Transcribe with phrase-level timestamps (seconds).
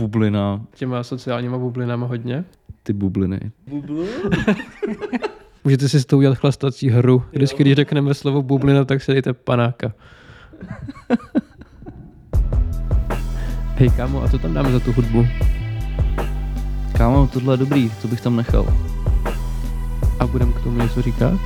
[0.00, 2.44] bublina, Těma sociálníma bublinama hodně.
[2.82, 3.40] ty bubliny.
[5.64, 7.22] Můžete si s tou udělat chlastací hru.
[7.32, 9.92] Vždycky, když řekneme slovo bublina, tak si dejte panáka.
[13.76, 15.26] Hej kámo, a co tam dáme za tu hudbu?
[16.96, 18.66] Kámo, tohle je dobrý, to bych tam nechal.
[20.18, 21.40] A budeme k tomu něco říkat?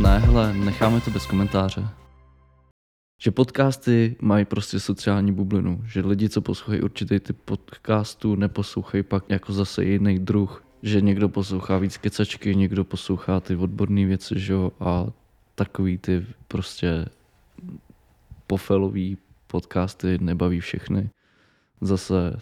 [0.00, 1.84] Ne, hele, necháme to bez komentáře.
[3.24, 9.24] Že podcasty mají prostě sociální bublinu, že lidi, co poslouchají určitý typ podcastů, neposlouchají pak
[9.28, 14.52] jako zase jiný druh, že někdo poslouchá víc kecačky, někdo poslouchá ty odborné věci, že
[14.52, 15.06] jo, a
[15.54, 17.06] takový ty prostě
[18.46, 21.10] pofelový podcasty nebaví všechny.
[21.80, 22.36] Zase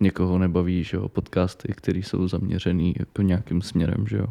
[0.00, 4.26] někoho nebaví, že jo, podcasty, které jsou zaměřený jako nějakým směrem, že jo.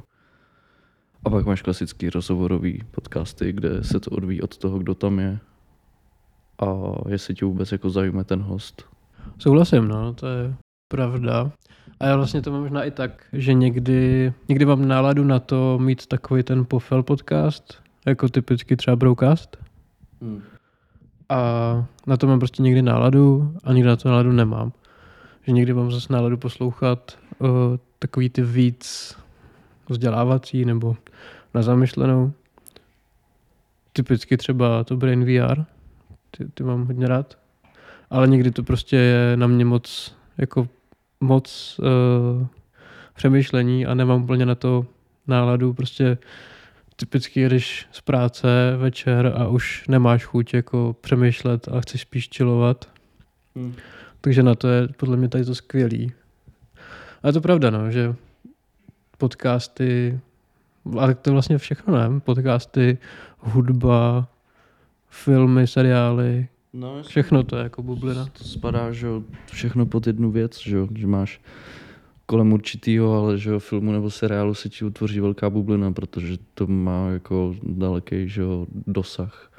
[1.26, 5.40] A pak máš klasický rozhovorový podcasty, kde se to odvíjí od toho, kdo tam je.
[6.62, 6.66] A
[7.10, 8.86] jestli tě vůbec jako zajímá ten host.
[9.38, 10.56] Souhlasím, no, to je
[10.88, 11.52] pravda.
[12.00, 15.80] A já vlastně to mám možná i tak, že někdy, někdy mám náladu na to
[15.80, 19.58] mít takový ten pofel podcast, jako typicky třeba Brocast.
[20.22, 20.42] Hmm.
[21.30, 21.40] A
[22.08, 24.72] na to mám prostě někdy náladu a někdy na to náladu nemám.
[25.48, 27.50] Že někdy mám zase náladu poslouchat uh,
[28.00, 29.16] takový ty víc
[29.90, 30.96] vzdělávací nebo
[31.54, 32.32] na zamyšlenou.
[33.94, 35.64] Typicky třeba to Brain VR,
[36.32, 37.38] ty, ty mám hodně rád.
[38.10, 40.68] Ale někdy to prostě je na mě moc, jako
[41.20, 42.48] moc uh,
[43.14, 44.86] přemýšlení a nemám úplně na to
[45.28, 45.74] náladu.
[45.74, 46.18] Prostě
[46.96, 52.90] typicky jedeš z práce večer a už nemáš chuť jako přemýšlet a chceš spíš chillovat.
[53.56, 53.76] Hmm.
[54.22, 56.12] Takže na to je podle mě tady to skvělý.
[57.24, 58.16] A je to pravda, no, že
[59.20, 60.20] podcasty,
[61.00, 62.20] ale to je vlastně všechno, ne?
[62.20, 62.98] Podcasty,
[63.40, 64.28] hudba,
[65.10, 68.26] filmy, seriály, No, všechno to je jako bublina.
[68.26, 71.42] To spadá, že jo, všechno pod jednu věc, že jo, že máš
[72.26, 76.68] kolem určitýho, ale že jo, filmu nebo seriálu se ti utvoří velká bublina, protože to
[76.68, 79.52] má jako daleký, že jo, dosah.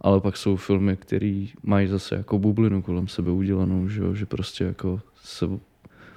[0.00, 4.26] Ale pak jsou filmy, které mají zase jako bublinu kolem sebe udělanou, že jo, že
[4.26, 5.46] prostě jako se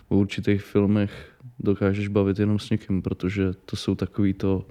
[0.10, 1.31] o určitých filmech
[1.64, 4.66] dokážeš bavit jenom s někým, protože to jsou takový to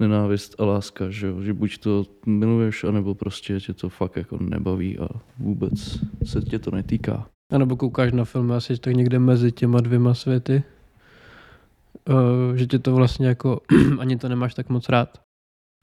[0.00, 1.42] nenávist a láska, že, jo?
[1.42, 6.58] že buď to miluješ, anebo prostě tě to fakt jako nebaví a vůbec se tě
[6.58, 7.26] to netýká.
[7.52, 10.62] A nebo koukáš na film asi tak někde mezi těma dvěma světy,
[12.08, 13.60] uh, že tě to vlastně jako
[13.98, 15.29] ani to nemáš tak moc rád.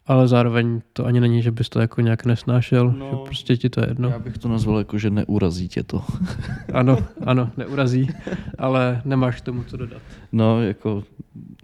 [0.08, 3.70] Ale zároveň to ani není, že bys to jako nějak nesnášel, No, že prostě ti
[3.70, 4.10] to je jedno.
[4.10, 6.04] Já bych to nazval jako, že neurazí tě to.
[6.74, 8.08] Ano, ano, neurazí,
[8.58, 10.02] ale nemáš k tomu co dodat.
[10.32, 11.04] No, jako...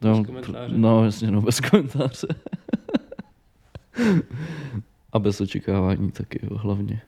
[0.03, 0.74] No, Bez komentáře.
[0.78, 2.28] no jasně, no, bez komentáře.
[5.14, 7.02] a bez očekávání taky, jo, hlavně.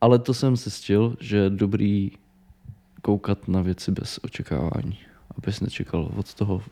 [0.00, 2.10] Ale to jsem zjistil, že je dobrý
[3.02, 4.98] koukat na věci bez očekávání.
[5.38, 6.62] Abys nečekal od toho,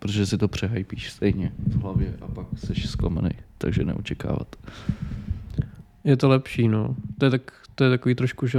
[0.00, 4.56] protože si to přehypíš stejně v hlavě a pak jsi zklamaný, takže neočekávat.
[6.04, 6.96] Je to lepší, no.
[7.18, 8.58] To je, tak, to je takový trošku, že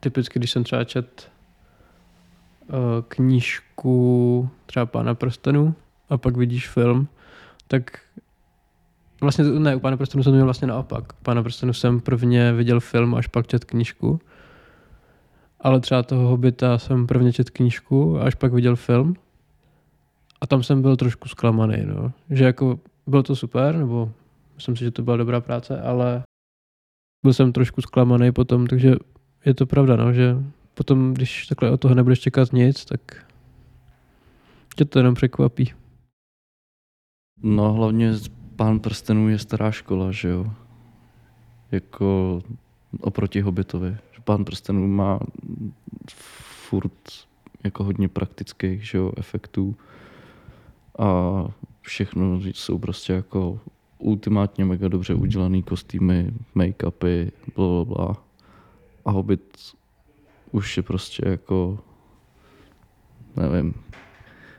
[0.00, 1.30] typicky, když jsem třeba čet
[2.68, 2.74] uh,
[3.08, 5.74] knížku třeba Pána prstenů
[6.10, 7.08] a pak vidíš film,
[7.68, 7.98] tak
[9.20, 11.12] vlastně ne, u Pána prstenů jsem měl vlastně naopak.
[11.12, 14.20] Pána prstenů jsem prvně viděl film, až pak čet knížku.
[15.60, 19.16] Ale třeba toho Hobita jsem prvně čet knížku, až pak viděl film.
[20.40, 22.12] A tam jsem byl trošku zklamaný, no.
[22.30, 24.12] Že jako bylo to super, nebo
[24.54, 26.22] myslím si, že to byla dobrá práce, ale
[27.22, 28.94] byl jsem trošku zklamaný potom, takže
[29.44, 30.36] je to pravda, no, že
[30.74, 33.26] potom, když takhle od toho nebudeš čekat nic, tak
[34.76, 35.72] tě to jenom překvapí.
[37.42, 38.12] No hlavně
[38.56, 40.50] Pán prstenů je stará škola, že jo.
[41.72, 42.40] Jako
[43.00, 43.96] oproti Hobbitovi.
[44.24, 45.20] Pán prstenů má
[46.68, 47.26] furt
[47.64, 49.76] jako hodně praktických, že jo, efektů.
[50.98, 51.46] A
[51.80, 53.60] všechno jsou prostě jako
[53.98, 58.24] ultimátně mega dobře udělaný kostýmy, make-upy, bla, bla, bla.
[59.04, 59.58] A Hobbit
[60.52, 61.78] už je prostě jako,
[63.36, 63.74] nevím,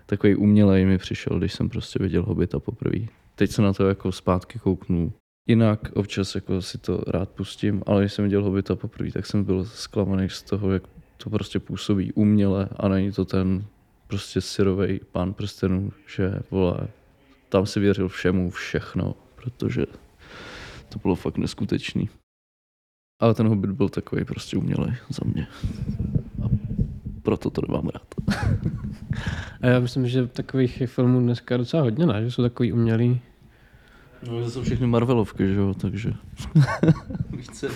[0.06, 3.06] takový umělej mi přišel, když jsem prostě viděl Hobbita poprvé.
[3.36, 5.14] Teď se na to jako zpátky kouknu.
[5.50, 9.44] Jinak občas jako si to rád pustím, ale když jsem viděl Hobbita poprvé, tak jsem
[9.44, 10.84] byl zklamaný z toho, jak
[11.18, 13.66] to prostě působí uměle a není to ten
[14.08, 16.88] prostě syrovej pán prstenů, že vole,
[17.50, 19.86] tam si věřil všemu, všechno, protože
[20.90, 22.10] to bylo fakt neskutečný.
[23.22, 25.48] Ale ten Hobbit byl takový prostě umělej za mě.
[26.44, 26.50] A
[27.24, 28.40] proto to nemám rád.
[29.62, 32.24] A já myslím, že takových filmů dneska je docela hodně, ne?
[32.24, 33.22] že jsou takový umělý.
[34.28, 36.14] No, to jsou všechny Marvelovky, že jo, takže...
[37.30, 37.70] Více.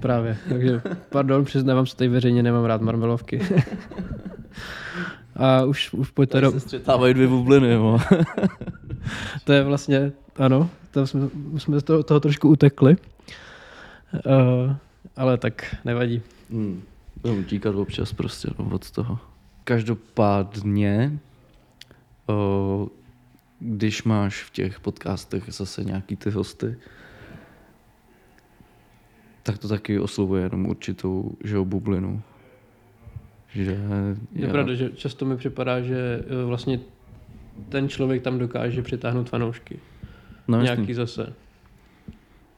[0.00, 3.40] Právě, takže pardon, přiznávám se tady veřejně, nemám rád Marvelovky.
[5.38, 6.50] A už, už pojďte Tady do...
[6.50, 7.98] se střetávají dvě bubliny, jo.
[9.44, 12.96] To je vlastně, ano, to jsme, jsme z toho, toho trošku utekli.
[14.12, 14.74] Uh,
[15.16, 16.22] ale tak nevadí.
[16.50, 16.82] Hmm.
[17.22, 19.18] Budeme utíkat občas prostě no, od toho.
[19.64, 21.18] Každopádně,
[22.26, 22.88] o,
[23.60, 26.76] když máš v těch podcastech zase nějaký ty hosty,
[29.42, 32.22] tak to taky oslovuje jenom určitou že bublinu.
[33.54, 33.78] Že
[34.32, 36.80] Je pravda, že často mi připadá, že eh, vlastně
[37.68, 39.78] ten člověk tam dokáže přitáhnout fanoušky.
[40.48, 40.94] no, Nějaký Nějaký...
[40.94, 41.32] zase.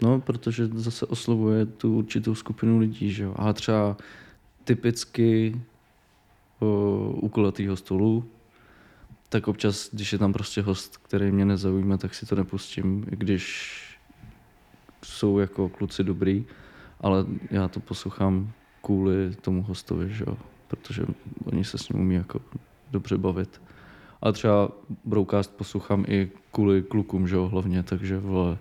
[0.02, 3.34] no, protože zase oslovuje tu určitou skupinu lidí, že jo.
[3.36, 3.96] A třeba
[4.64, 5.60] typicky
[6.60, 6.66] o,
[7.20, 8.24] u kulatýho stolu,
[9.28, 13.16] tak občas, když je tam prostě host, který mě nezaujme, tak si to nepustím, i
[13.16, 13.76] když
[15.04, 16.44] jsou jako kluci dobrý,
[17.00, 18.52] ale já to poslouchám
[18.82, 20.36] kvůli tomu hostovi, že jo,
[20.70, 21.02] protože
[21.44, 22.40] oni se s ním umí jako
[22.90, 23.60] dobře bavit.
[24.22, 24.68] A třeba
[25.04, 28.58] Broadcast poslouchám i kvůli klukům, že jo, hlavně, takže vole,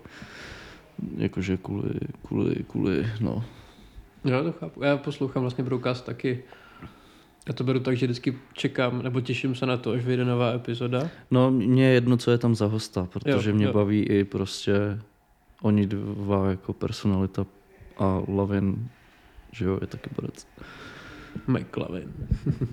[1.16, 1.94] jakože kvůli,
[2.26, 3.44] kvůli, kvůli, no,
[4.24, 4.84] Já to chápu.
[4.84, 6.42] Já poslouchám vlastně Broadcast taky.
[7.48, 10.52] Já to beru tak, že vždycky čekám, nebo těším se na to, až vyjde nová
[10.52, 11.08] epizoda.
[11.30, 13.72] No, mně je jedno, co je tam za hosta, protože Jo, mě jo.
[13.72, 15.00] baví i prostě
[15.62, 17.46] oni dva jako personalita
[17.98, 18.88] a Lavin,
[19.52, 20.46] že jo, je taky borec.
[21.46, 22.12] McLavin.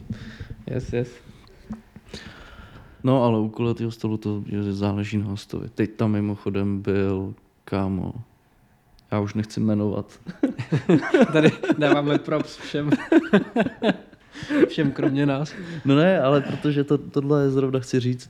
[0.68, 1.09] yes, yes.
[3.04, 5.69] No, ale u kulatého stolu to záleží na hostovi.
[5.69, 7.33] Teď tam mimochodem byl,
[7.65, 8.13] kámo,
[9.12, 10.19] já už nechci jmenovat.
[11.33, 12.89] Tady dáváme props všem.
[14.68, 15.54] všem kromě nás.
[15.86, 18.30] No ne, ale protože to, tohle je zrovna chci říct,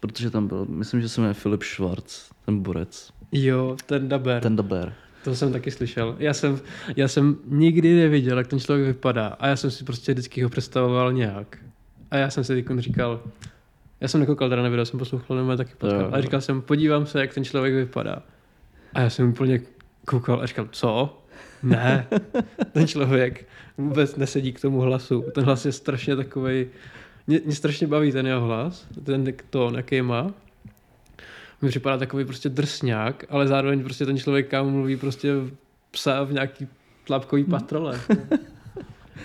[0.00, 4.42] protože tam byl, myslím, že se jmenuje Filip Schwarz, ten borec, Jo, ten daber.
[4.42, 4.94] ten daber.
[5.24, 6.16] To jsem taky slyšel.
[6.18, 6.60] Já jsem,
[6.96, 9.26] já jsem nikdy neviděl, jak ten člověk vypadá.
[9.26, 11.58] A já jsem si prostě vždycky ho představoval nějak.
[12.10, 13.20] A já jsem si teď říkal,
[14.00, 16.14] já jsem nekoukal teda na video, jsem poslouchal nebo taky podcast.
[16.14, 18.22] A říkal jsem, podívám se, jak ten člověk vypadá.
[18.94, 19.60] A já jsem úplně
[20.06, 21.22] koukal a říkal, co?
[21.62, 22.06] Ne,
[22.72, 23.48] ten člověk
[23.78, 25.24] vůbec nesedí k tomu hlasu.
[25.34, 26.68] Ten hlas je strašně takovej,
[27.26, 30.34] mě, mě strašně baví ten jeho hlas, ten tón, jaký má.
[31.62, 35.32] Mi připadá takový prostě drsňák, ale zároveň prostě ten člověk, kam mluví prostě
[35.90, 36.66] psa v nějaký
[37.06, 38.00] tlapkový patrole.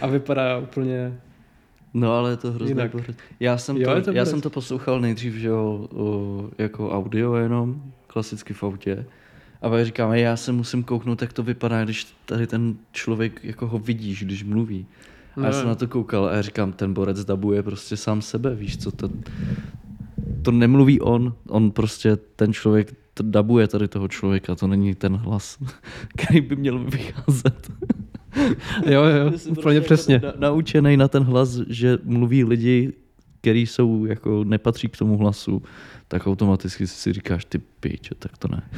[0.01, 1.19] A vypadá úplně...
[1.93, 2.91] No, ale je to hrozně Jinak.
[2.91, 3.15] borec.
[3.39, 7.35] Já jsem, Jo, to, to já jsem to poslouchal nejdřív, že jo, o, jako audio
[7.35, 9.05] jenom, klasicky v autě.
[9.61, 13.43] A pak říkám, "Ej, já se musím kouknout, jak to vypadá, když tady ten člověk
[13.43, 14.85] jako ho vidíš, když mluví.
[15.37, 15.53] A já No.
[15.53, 18.91] jsem na to koukal a já říkám, ten borec dabuje prostě sám sebe, víš co,
[18.91, 19.09] to,
[20.43, 25.15] to nemluví on, on prostě, ten člověk to dabuje tady toho člověka, to není ten
[25.15, 25.57] hlas,
[26.17, 27.71] který by měl vycházet.
[28.85, 30.13] Jo, jo, úplně prostě přesně.
[30.13, 32.93] Jako na, naučený na ten hlas, že mluví lidi,
[33.41, 35.63] kteří jsou jako nepatří k tomu hlasu,
[36.07, 38.69] tak automaticky si říkáš, ty piče, tak to ne.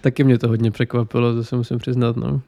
[0.00, 2.42] Taky mě to hodně překvapilo, to se musím přiznat, no.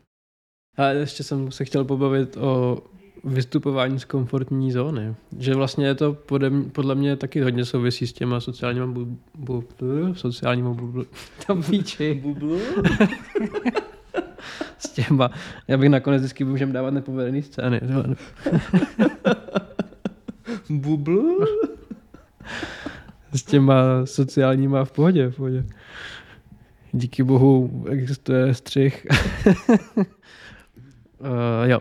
[0.77, 2.79] A ještě jsem se chtěl pobavit o
[3.25, 5.15] vystupování z komfortní zóny.
[5.39, 9.19] Že vlastně je to podle mě, podle mě taky hodně souvisí s těma sociálníma bu,
[9.35, 11.07] bu, bu, sociálníma bubl,
[11.47, 12.21] tam píči.
[12.23, 12.59] Bublu?
[14.79, 15.31] S těma,
[15.69, 17.81] já bych nakonec vždycky můžem dávat nepovedený scény.
[20.71, 21.45] Bublu?
[23.33, 25.65] S těma sociálníma v pohodě, v pohodě.
[26.93, 29.07] Díky bohu existuje střih.
[29.47, 29.55] uh,
[31.65, 31.81] jo.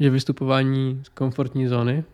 [0.00, 2.04] Že vystupování z komfortní zóny,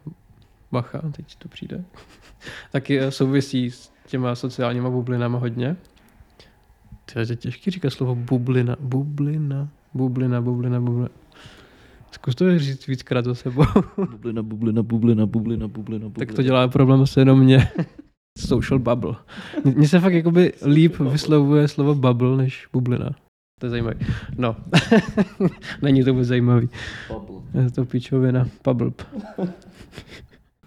[0.72, 1.84] bacha, teď to přijde,
[2.72, 5.76] taky eh, souvisí s těma sociálníma bublinama hodně.
[7.12, 8.76] To je těžký říkat slovo bublina.
[8.80, 11.08] Bublina, bublina, bublina, bublina.
[12.10, 13.64] Zkus to říct víckrát za sebou.
[14.10, 16.26] Bublina, bublina, bublina, bublina, bublina, bublina.
[16.26, 17.68] Tak to dělá problém asi jenom mě.
[18.38, 19.14] Social bubble.
[19.64, 23.10] Mně se fakt jakoby líp vyslovuje slovo bubble než bublina.
[23.60, 23.96] To je zajímavý.
[24.38, 24.56] No.
[25.82, 26.68] Není to vůbec zajímavý.
[27.08, 27.64] Bubble.
[27.64, 28.48] Je to píčovina.
[28.64, 28.90] Bubble.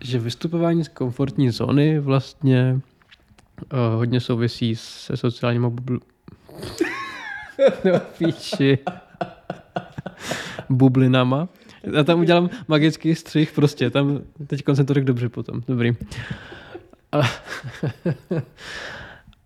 [0.01, 2.79] že vystupování z komfortní zóny vlastně
[3.73, 5.99] uh, hodně souvisí se sociálníma bubl...
[7.85, 8.77] no píči.
[10.69, 11.49] Bublinama.
[11.83, 15.91] Já tam udělám magický střih prostě, tam teď jsem to řekl dobře potom, dobrý.
[17.11, 17.21] A,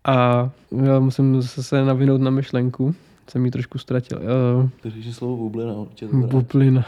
[0.05, 0.49] a
[0.83, 2.95] já musím zase navinout na myšlenku,
[3.29, 4.19] jsem ji trošku ztratil.
[4.19, 6.07] Uh, Takže slovo bublina určitě.
[6.07, 6.85] Bublina.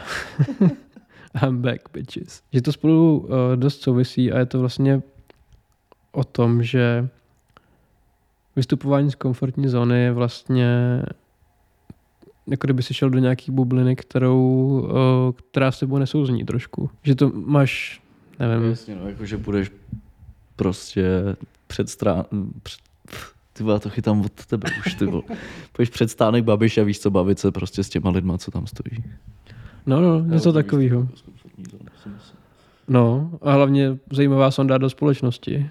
[1.42, 2.42] I'm back, bitches.
[2.52, 5.02] Že to spolu uh, dost souvisí a je to vlastně
[6.12, 7.08] o tom, že
[8.56, 11.02] vystupování z komfortní zóny je vlastně
[12.46, 16.90] jako kdyby si šel do nějaký bubliny, kterou, uh, která s tebou nesouzní trošku.
[17.02, 18.02] Že to máš,
[18.38, 19.72] nevím, Jasně, no, jako že budeš
[20.56, 22.24] prostě před strán...
[22.62, 22.80] Před,
[23.56, 25.22] ty vole, to chytám od tebe už, ty vole.
[25.72, 28.66] Půjdeš před stánek Babiš a víš co, bavit se prostě s těma lidma, co tam
[28.66, 29.04] stojí.
[29.86, 31.08] no, no, něco takového.
[32.88, 35.70] No, a hlavně zajímavá sonda do společnosti.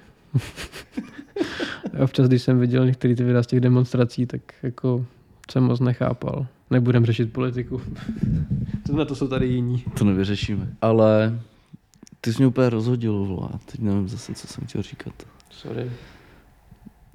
[2.04, 5.06] Občas, když jsem viděl některé ty videa z těch demonstrací, tak jako
[5.52, 6.48] jsem moc nechápal.
[6.72, 7.82] Nebudem řešit politiku.
[8.88, 9.84] to na to jsou tady jiní.
[9.98, 10.74] To nevyřešíme.
[10.82, 11.40] Ale
[12.22, 13.50] ty jsi mě úplně rozhodil, vole.
[13.72, 15.14] Teď nevím zase, co jsem chtěl říkat.
[15.50, 15.92] Sorry.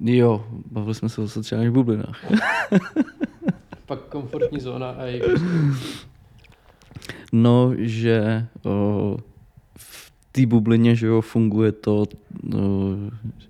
[0.03, 2.25] Jo, bavili jsme se o sociálních bublinách.
[3.85, 5.21] Pak komfortní zóna a její
[7.31, 9.17] No, že o,
[9.77, 12.05] v té bublině, že jo, funguje to, o,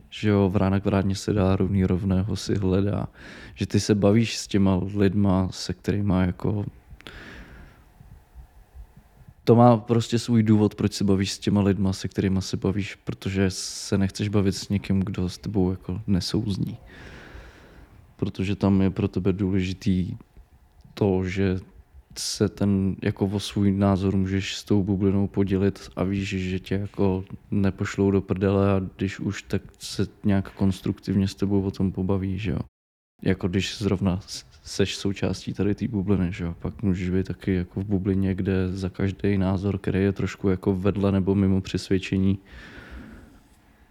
[0.09, 3.07] že jo, vrána k vráně se dá, rovný rovného si hledá.
[3.55, 6.65] Že ty se bavíš s těma lidma, se kterými jako
[9.43, 12.95] to má prostě svůj důvod, proč se bavíš s těma lidma, se kterými se bavíš,
[12.95, 16.77] protože se nechceš bavit s někým, kdo s tebou jako nesouzní.
[18.15, 20.17] Protože tam je pro tebe důležitý
[20.93, 21.59] to, že
[22.17, 26.75] se ten jako o svůj názor můžeš s tou bublinou podělit a víš, že tě
[26.75, 31.91] jako nepošlou do prdele a když už, tak se nějak konstruktivně s tebou o tom
[31.91, 32.59] pobaví, že jo.
[33.21, 34.19] Jako když zrovna
[34.71, 36.55] seš součástí tady té bubliny, že jo.
[36.59, 40.75] Pak můžeš být taky jako v bublině, kde za každý názor, který je trošku jako
[40.75, 42.39] vedle nebo mimo přesvědčení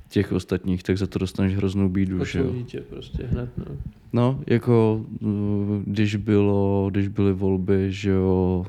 [0.08, 2.52] těch ostatních, tak za to dostaneš hroznou bídu, že jo.
[2.66, 3.64] Tě prostě hned, no.
[4.12, 5.30] No, jako uh,
[5.84, 8.66] když, bylo, když byly volby, že jo,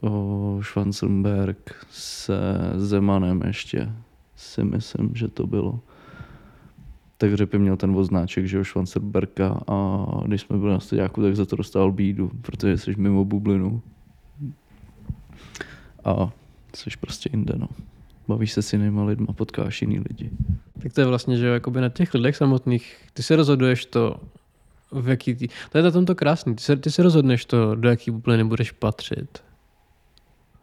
[0.00, 2.34] o Schwarzenberg se
[2.76, 3.92] Zemanem ještě
[4.36, 5.80] si myslím, že to bylo.
[7.22, 11.36] Tak Řepy měl ten oznáček, že jo, Schwarzenberga a když jsme byli na studiáku, tak
[11.36, 13.82] za to dostal bídu, protože jsi mimo bublinu.
[16.04, 16.30] A
[16.76, 17.68] jsi prostě jinde, no.
[18.28, 20.30] Bavíš se s jinýma lidma, potkáš jiný lidi.
[20.82, 24.16] Tak to je vlastně, že jo, na těch lidech samotných, ty se rozhoduješ to,
[24.92, 25.48] v jaký tý...
[25.72, 28.44] To je na tom to krásný, ty se, ty se rozhodneš to, do jaký bubliny
[28.44, 29.42] budeš patřit.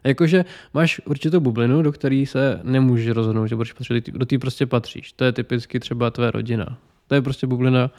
[0.04, 4.66] Jakože máš určitou bublinu, do které se nemůžeš rozhodnout, že budeš patřit, do té prostě
[4.66, 5.12] patříš.
[5.12, 6.78] To je typicky třeba tvé rodina.
[7.08, 7.92] To je prostě bublina,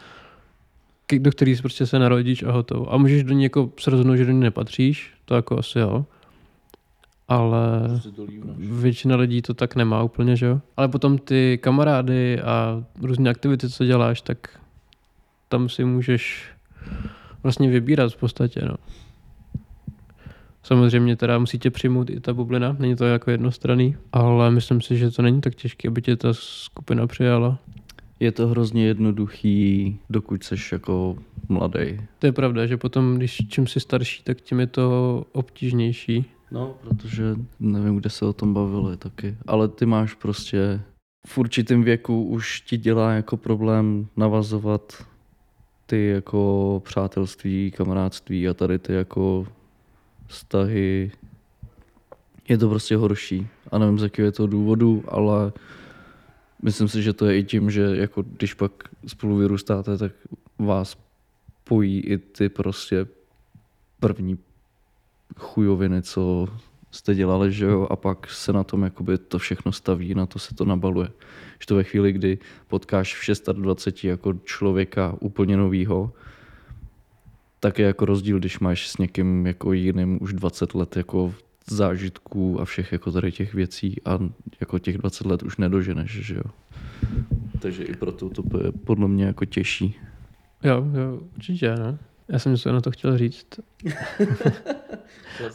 [1.18, 2.92] do které prostě se narodíš a hotovo.
[2.92, 6.06] A můžeš do ní jako se rozhodnout, že do ní nepatříš, to jako asi jo.
[7.28, 7.60] Ale
[8.56, 10.60] většina lidí to tak nemá úplně, že jo?
[10.76, 14.60] Ale potom ty kamarády a různé aktivity, co děláš, tak
[15.48, 16.50] tam si můžeš
[17.42, 18.74] vlastně vybírat v podstatě, no.
[20.62, 24.96] Samozřejmě teda musí tě přijmout i ta bublina, není to jako jednostranný, ale myslím si,
[24.96, 27.58] že to není tak těžké, aby tě ta skupina přijala.
[28.20, 31.16] Je to hrozně jednoduchý, dokud seš jako
[31.48, 32.00] mladý.
[32.18, 36.24] To je pravda, že potom, když čím jsi starší, tak tím je to obtížnější.
[36.50, 39.36] No, protože nevím, kde se o tom bavili taky.
[39.46, 40.80] Ale ty máš prostě
[41.26, 45.06] v určitém věku už ti dělá jako problém navazovat
[45.86, 49.46] ty jako přátelství, kamarádství a tady ty jako
[50.30, 51.12] vztahy.
[52.48, 53.48] Je to prostě horší.
[53.70, 55.52] A nevím, z jakého je to důvodu, ale
[56.62, 58.72] myslím si, že to je i tím, že jako když pak
[59.06, 60.12] spolu vyrůstáte, tak
[60.58, 60.96] vás
[61.64, 63.06] pojí i ty prostě
[64.00, 64.38] první
[65.36, 66.48] chujoviny, co
[66.90, 70.38] jste dělali, že jo, a pak se na tom jakoby to všechno staví, na to
[70.38, 71.08] se to nabaluje.
[71.60, 76.12] Že to ve chvíli, kdy potkáš v 26 jako člověka úplně novýho,
[77.60, 81.34] tak je jako rozdíl, když máš s někým jako jiným už 20 let jako
[81.70, 84.18] zážitků a všech jako tady těch věcí a
[84.60, 86.42] jako těch 20 let už nedoženeš, že jo.
[87.58, 89.96] Takže i proto to je podle mě jako těžší.
[90.62, 91.98] Jo, jo, určitě, no.
[92.28, 93.46] Já jsem něco na to chtěl říct.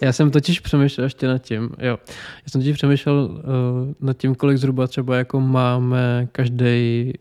[0.02, 2.00] Já jsem totiž přemýšlel ještě nad tím, jo.
[2.44, 3.42] Já jsem totiž přemýšlel uh,
[4.00, 7.14] nad tím, kolik zhruba třeba jako máme každý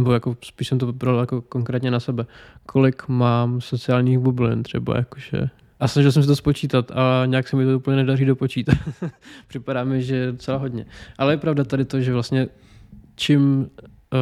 [0.00, 2.26] nebo jako spíš jsem to bral jako konkrétně na sebe,
[2.66, 5.48] kolik mám sociálních bublin třeba jakože.
[5.80, 8.74] A snažil jsem si to spočítat a nějak se mi to úplně nedaří dopočítat.
[9.48, 10.86] Připadá mi, že docela hodně.
[11.18, 12.48] Ale je pravda tady to, že vlastně
[13.16, 14.18] čím uh,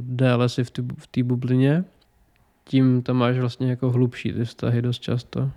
[0.00, 0.64] déle si
[0.98, 1.84] v té bublině,
[2.64, 5.50] tím tam máš vlastně jako hlubší ty vztahy dost často.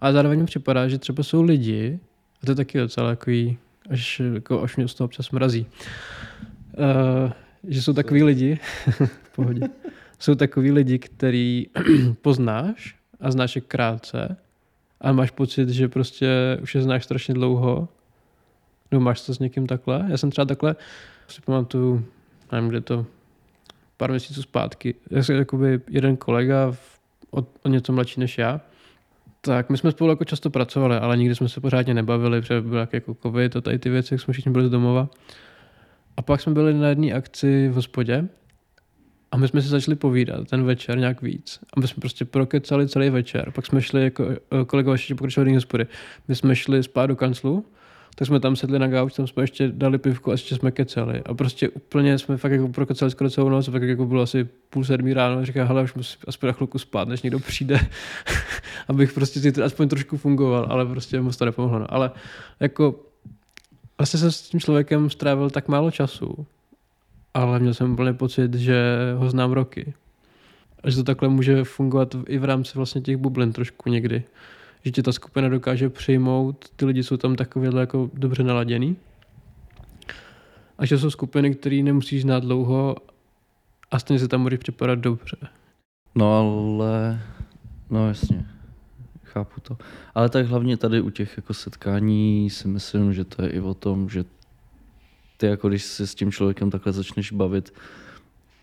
[0.00, 1.98] A zároveň mi připadá, že třeba jsou lidi,
[2.42, 3.58] a to je taky docela takový,
[3.90, 5.66] až, jako, až mě z toho občas mrazí,
[6.78, 7.32] uh,
[7.68, 8.58] že jsou takový lidi,
[9.22, 9.60] v pohodě,
[10.18, 11.66] jsou takový lidi, který
[12.22, 14.36] poznáš a znáš je krátce
[15.00, 17.88] a máš pocit, že prostě už je znáš strašně dlouho,
[18.90, 20.06] nebo máš to s někým takhle.
[20.08, 20.76] Já jsem třeba takhle,
[21.28, 22.04] si pamatuju,
[22.52, 23.06] nevím, kde to,
[23.96, 24.94] pár měsíců zpátky.
[25.30, 28.60] Jakoby jeden kolega v, o, o něco mladší než já,
[29.40, 32.78] tak my jsme spolu jako často pracovali, ale nikdy jsme se pořádně nebavili, protože byl
[32.78, 35.08] jak jako covid a tady ty věci, jak jsme všichni byli z domova.
[36.18, 38.28] A pak jsme byli na jedné akci v hospodě
[39.32, 41.60] a my jsme si začali povídat ten večer nějak víc.
[41.76, 43.50] A my jsme prostě prokecali celý večer.
[43.54, 45.86] Pak jsme šli, jako eh, kolegové ještě pokračovali hospody,
[46.28, 47.64] my jsme šli spát do kanclu,
[48.14, 51.22] tak jsme tam sedli na gauč, tam jsme ještě dali pivku a ještě jsme keceli.
[51.26, 54.84] A prostě úplně jsme fakt jako prokecali skoro celou noc, fakt jako bylo asi půl
[54.84, 57.80] sedmí ráno a říká, hele, už musím aspoň na chvilku spát, než někdo přijde,
[58.88, 61.78] abych prostě si aspoň trošku fungoval, ale prostě moc to nepomohlo.
[61.78, 61.94] No.
[61.94, 62.10] Ale
[62.60, 63.07] jako
[63.98, 66.46] vlastně jsem s tím člověkem strávil tak málo času,
[67.34, 69.94] ale měl jsem úplně pocit, že ho znám roky.
[70.82, 74.22] A že to takhle může fungovat i v rámci vlastně těch bublin trošku někdy.
[74.84, 78.96] Že tě ta skupina dokáže přijmout, ty lidi jsou tam takovýhle jako dobře naladěný.
[80.78, 82.96] A že jsou skupiny, které nemusíš znát dlouho
[83.90, 85.36] a stejně se tam může připadat dobře.
[86.14, 87.20] No ale,
[87.90, 88.46] no jasně,
[89.38, 89.76] chápu to.
[90.14, 93.74] Ale tak hlavně tady u těch jako setkání si myslím, že to je i o
[93.74, 94.24] tom, že
[95.36, 97.72] ty jako když se s tím člověkem takhle začneš bavit,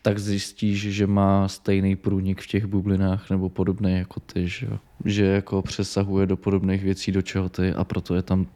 [0.02, 4.68] tak zjistíš, že má stejný průnik v těch bublinách nebo podobný jako ty, že,
[5.06, 8.48] že jako přesahuje do podobných věcí, do čeho ty a proto je tam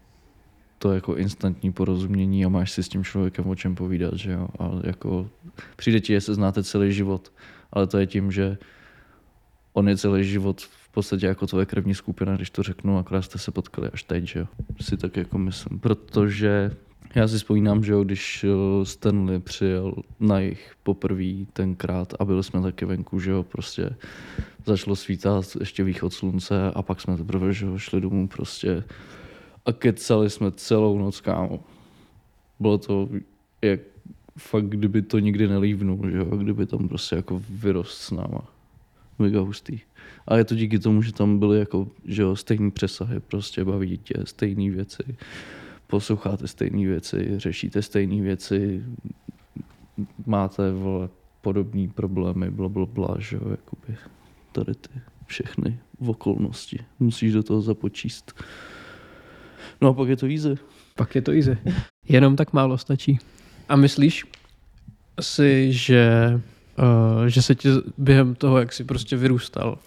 [0.80, 4.48] to jako instantní porozumění a máš si s tím člověkem o čem povídat, že jo.
[4.60, 5.30] A jako
[5.76, 7.32] přijde ti, že se znáte celý život,
[7.74, 8.58] ale to je tím, že
[9.74, 13.40] on je celý život v podstatě jako tvoje krevní skupina, když to řeknu, akorát jste
[13.40, 14.48] se potkali až teď, že jo.
[14.82, 16.72] Si tak jako myslím, protože
[17.16, 22.44] já si vzpomínám, že jo, když eh, Stanley přijel na jich poprvé tenkrát a byli
[22.44, 23.90] jsme taky venku, že jo, prostě
[24.66, 28.84] začalo svítat ještě východ slunce a pak jsme teprve, že jo, šli domů prostě
[29.66, 31.60] a kecali jsme celou noc, kámo.
[32.60, 33.10] Bylo to
[33.62, 33.80] jak
[34.38, 38.42] fakt, kdyby to nikdy nelívnul, že jo, kdyby tam prostě jako vyrost s náma.
[39.20, 39.80] Mega hustý.
[40.28, 43.98] A je to díky tomu, že tam byly jako, že jo, stejný přesahy, prostě baví
[43.98, 45.04] tě, stejné věci
[45.90, 48.84] posloucháte stejné věci, řešíte stejné věci,
[50.26, 51.10] máte vole,
[51.42, 53.98] podobné problémy, bla, bla, bla, že jo, jakoby
[54.52, 54.90] tady ty
[55.26, 56.80] všechny v okolnosti.
[57.00, 58.44] Musíš do toho započíst.
[59.82, 60.58] No a pak je to easy.
[60.96, 61.58] Pak je to easy.
[62.10, 63.20] Jenom tak málo stačí.
[63.70, 64.26] A myslíš
[65.22, 66.34] si, že,
[66.80, 69.78] uh, že se ti během toho, jak jsi prostě vyrůstal,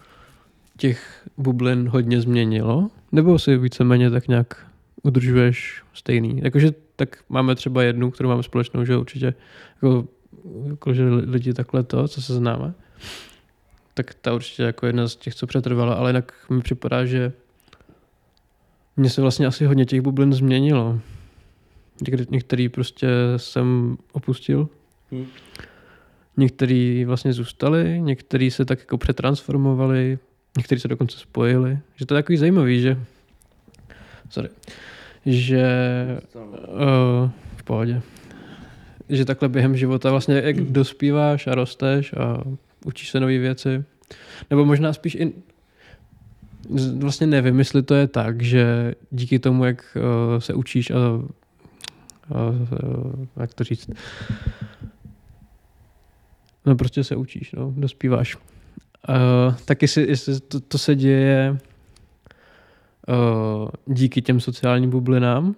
[0.77, 2.91] těch bublin hodně změnilo?
[3.13, 4.67] Nebo si víceméně tak nějak
[5.03, 6.41] udržuješ stejný.
[6.45, 9.35] Jakože tak máme třeba jednu, kterou máme společnou, že určitě
[9.75, 10.09] jako,
[10.67, 12.75] jako že lidi takhle to, co se známe,
[13.95, 17.33] tak ta určitě jako jedna z těch, co přetrvala, ale jinak mi připadá, že
[18.97, 21.01] mně se vlastně asi hodně těch bublin změnilo.
[22.31, 24.69] Některý prostě jsem opustil,
[25.13, 25.27] hmm.
[26.37, 30.19] některý vlastně zůstali, některý se tak jako přetransformovali,
[30.57, 31.79] některý se dokonce spojili.
[31.97, 32.99] Že to je takový zajímavý, že
[34.31, 34.49] sorry,
[35.27, 35.67] že
[36.35, 38.03] uh, v pohodě,
[39.09, 42.43] že takhle během života vlastně jak dospíváš a rosteš a
[42.85, 43.85] učíš se nové věci,
[44.51, 45.33] nebo možná spíš i
[46.99, 50.97] vlastně nevím, jestli to je tak, že díky tomu, jak uh, se učíš a,
[52.35, 53.91] a uh, jak to říct,
[56.67, 58.37] no prostě se učíš, no, dospíváš.
[59.09, 61.59] Uh, tak jestli, jestli to, to se děje
[63.09, 65.55] uh, díky těm sociálním bublinám.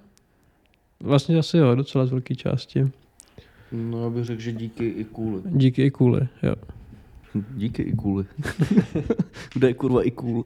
[1.01, 2.91] Vlastně asi jo, docela z velké části.
[3.73, 5.43] No, já bych řekl, že díky i kůli.
[5.45, 6.55] Díky i kůli, jo.
[7.55, 8.25] Díky i kůli.
[9.55, 10.45] Kde je kurva i kůl?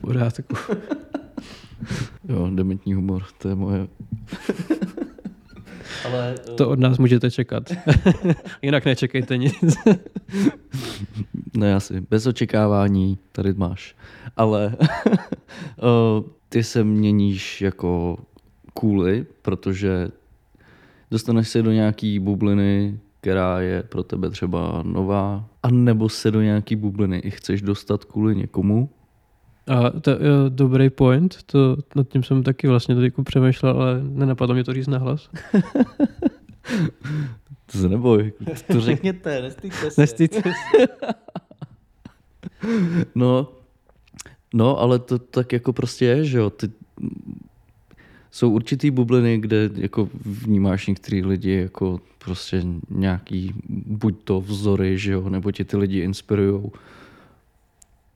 [0.00, 0.56] Pořádku.
[2.28, 3.88] jo, dementní humor, to je moje.
[6.06, 7.72] Ale, to od nás můžete čekat.
[8.62, 9.54] Jinak nečekejte nic.
[11.56, 13.96] Ne, asi bez očekávání tady máš.
[14.36, 14.76] Ale
[16.48, 18.18] ty se měníš jako
[18.74, 20.08] kůly, protože
[21.10, 26.42] dostaneš se do nějaký bubliny, která je pro tebe třeba nová, a nebo se do
[26.42, 28.90] nějaký bubliny i chceš dostat kvůli někomu.
[29.70, 34.54] A to je dobrý point, to, nad tím jsem taky vlastně tady přemýšlel, ale nenapadlo
[34.54, 35.30] mě to říct nahlas.
[37.72, 38.32] to se neboj,
[38.72, 40.00] to řekněte, nestýďte se.
[40.00, 40.86] Nestýďte se.
[43.14, 43.48] no,
[44.54, 46.50] no, ale to tak jako prostě je, že jo.
[46.50, 46.70] Ty,
[48.30, 53.54] jsou určitý bubliny, kde jako vnímáš některý lidi jako prostě nějaký,
[53.86, 56.72] buď to vzory, že jo, nebo tě ty lidi inspirujou.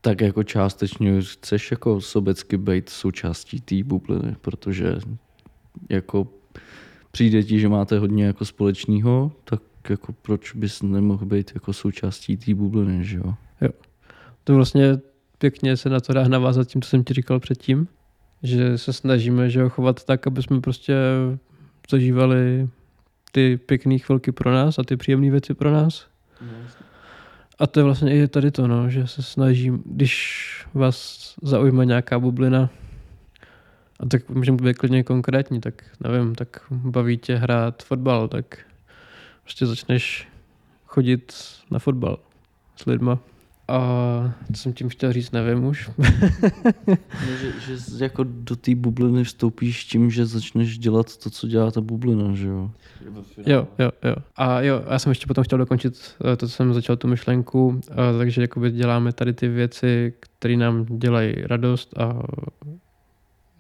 [0.05, 4.95] Tak jako částečně chceš jako sobecky být součástí té bubliny, protože
[5.89, 6.29] jako
[7.11, 12.37] přijde ti, že máte hodně jako společného, tak jako proč bys nemohl být jako součástí
[12.37, 13.35] té bubliny, že jo?
[14.45, 14.99] To vlastně
[15.39, 17.89] pěkně se na to dá navázat tím, co jsem ti říkal předtím,
[18.43, 20.95] že se snažíme že ho chovat tak, aby jsme prostě
[21.91, 22.69] zažívali
[23.33, 26.07] ty pěkné chvilky pro nás a ty příjemné věci pro nás.
[27.59, 32.19] A to je vlastně i tady to, no, že se snažím, když vás zaujme nějaká
[32.19, 32.71] bublina,
[34.01, 38.59] a tak můžeme být klidně konkrétní, tak nevím, tak baví tě hrát fotbal, tak
[39.43, 40.29] prostě začneš
[40.87, 41.35] chodit
[41.71, 42.19] na fotbal
[42.77, 43.19] s lidma.
[43.69, 45.91] A co jsem tím chtěl říct, nevím už.
[46.89, 51.71] No, že, že jako do té bubliny vstoupíš tím, že začneš dělat to, co dělá
[51.71, 52.71] ta bublina, že jo?
[53.47, 54.15] Jo, jo, jo.
[54.37, 57.81] A jo, já jsem ještě potom chtěl dokončit eh, to, co jsem začal tu myšlenku,
[57.91, 62.23] eh, takže jakoby děláme tady ty věci, které nám dělají radost a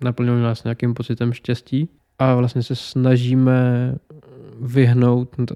[0.04, 1.88] naplňují nás nějakým pocitem štěstí
[2.18, 3.94] a vlastně se snažíme
[4.60, 5.46] vyhnout, uh,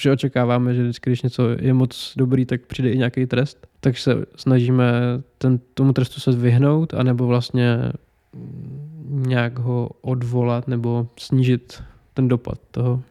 [0.00, 4.02] protože očekáváme, že vždycky, když něco je moc dobrý, tak přijde i nějaký trest, takže
[4.02, 4.92] se snažíme
[5.38, 7.92] ten, tomu trestu se vyhnout, anebo vlastně
[9.04, 11.82] nějak ho odvolat nebo snížit
[12.14, 13.02] ten dopad toho.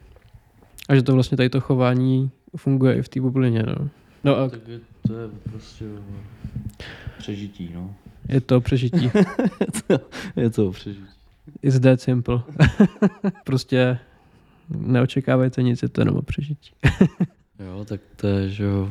[0.89, 3.63] A že to vlastně tady to chování funguje i v té bublině.
[3.63, 3.89] No.
[4.23, 5.85] no a Tak je, to je prostě
[7.17, 7.95] přežití, no.
[8.29, 9.11] je to přežití.
[10.35, 11.05] je to přežití.
[11.61, 12.41] It's that simple.
[13.43, 13.99] prostě
[14.69, 16.71] neočekávajte nic, je to jenom o přežití.
[17.59, 18.89] Jo, tak to je, že jo,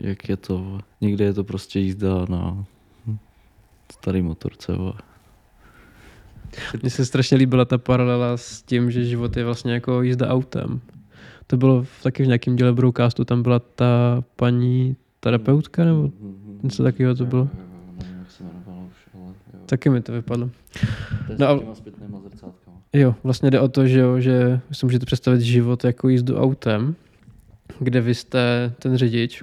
[0.00, 2.64] jak je to, někde je to prostě jízda na
[3.92, 4.72] starý motorce.
[6.82, 10.80] Mně se strašně líbila ta paralela s tím, že život je vlastně jako jízda autem.
[11.46, 16.10] To bylo v, taky v nějakém díle Broadcastu, tam byla ta paní terapeutka, nebo
[16.62, 17.48] něco takového to bylo.
[19.66, 20.50] Taky mi to vypadlo.
[21.38, 21.74] No no,
[22.92, 26.94] Jo, vlastně jde o to, že, jo, že si můžete představit život jako jízdu autem,
[27.78, 29.42] kde vy jste ten řidič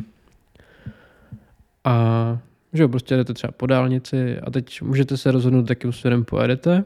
[1.84, 2.38] a
[2.74, 6.84] že jo, prostě jdete třeba po dálnici a teď můžete se rozhodnout, jakým směrem pojedete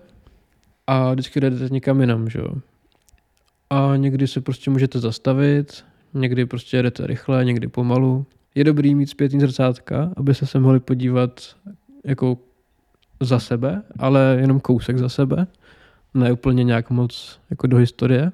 [0.87, 2.53] a vždycky jdete někam jinam, že jo.
[3.69, 8.25] A někdy se prostě můžete zastavit, někdy prostě jedete rychle, někdy pomalu.
[8.55, 11.55] Je dobrý mít zpětný zrcátka, aby se se mohli podívat
[12.05, 12.37] jako
[13.19, 15.47] za sebe, ale jenom kousek za sebe
[16.13, 18.31] ne úplně nějak moc jako do historie.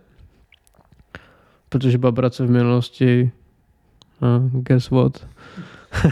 [1.69, 3.31] Protože babrace v minulosti,
[4.21, 5.27] no, guess what,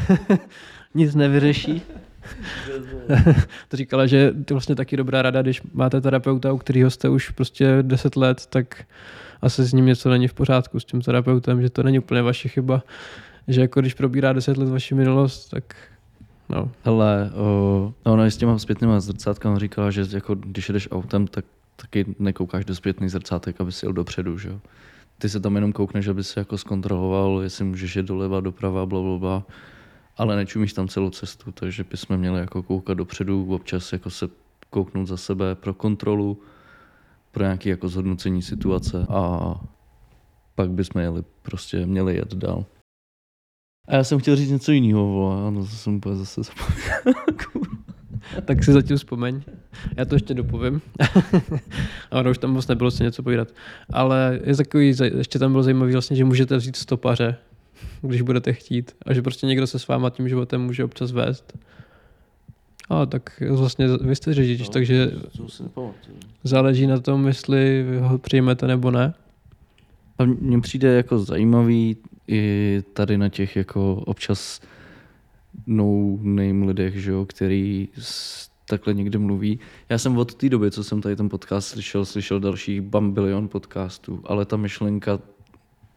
[0.93, 1.81] nic nevyřeší.
[3.67, 7.09] to říkala, že to je vlastně taky dobrá rada, když máte terapeuta, u kterého jste
[7.09, 8.83] už prostě 10 let, tak
[9.41, 12.49] asi s ním něco není v pořádku s tím terapeutem, že to není úplně vaše
[12.49, 12.83] chyba.
[13.47, 15.75] Že jako když probírá 10 let vaši minulost, tak
[16.49, 21.45] no, Hele, no, ona s těma zpětnýma zrcátkama říkala, že jako když jedeš autem, tak
[21.75, 24.59] taky nekoukáš do zpětných zrcátek, aby si jel dopředu, že jo.
[25.17, 29.01] Ty se tam jenom koukneš, aby si jako zkontroloval, jestli můžeš jít doleva, doprava, bla,
[29.01, 29.43] bla, bla.
[30.17, 34.27] Ale nečumíš tam celou cestu, takže bychom měli jako koukat dopředu, občas jako se
[34.69, 36.39] kouknout za sebe pro kontrolu,
[37.31, 39.55] pro nějaké jako zhodnocení situace a
[40.55, 42.65] pak bychom jeli, prostě měli jet dál.
[43.87, 47.21] A já jsem chtěl říct něco jiného, vole, ano, to jsem úplně zase zapomněl.
[48.45, 49.41] tak si zatím vzpomeň.
[49.97, 50.81] Já to ještě dopovím.
[52.11, 53.47] a ono už tam moc nebylo si něco povídat.
[53.93, 57.37] Ale je takový, ještě tam bylo zajímavé vlastně, že můžete vzít stopaře,
[58.01, 58.91] když budete chtít.
[59.05, 61.57] A že prostě někdo se s váma tím životem může občas vést.
[62.89, 65.11] A tak vlastně vy jste řidič, No, takže
[66.43, 69.13] záleží na tom, jestli ho přijmete nebo ne.
[70.19, 74.61] A mně přijde jako zajímavý i tady na těch jako občas
[75.67, 77.89] no name lidech, že jo, který
[78.69, 79.59] takhle někde mluví.
[79.89, 84.21] Já jsem od té doby, co jsem tady ten podcast slyšel, slyšel dalších bambilion podcastů,
[84.25, 85.19] ale ta myšlenka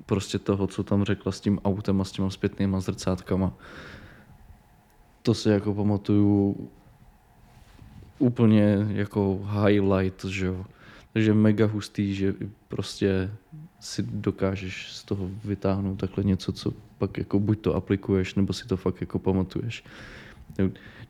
[0.06, 3.54] prostě toho, co tam řekla s tím autem a s těma zpětnýma zrcátkama,
[5.22, 6.70] to si jako pamatuju
[8.18, 10.66] úplně jako highlight, že jo.
[11.12, 12.34] Takže mega hustý, že
[12.68, 13.30] prostě
[13.80, 18.66] si dokážeš z toho vytáhnout takhle něco, co pak jako buď to aplikuješ, nebo si
[18.66, 19.84] to fakt jako pamatuješ.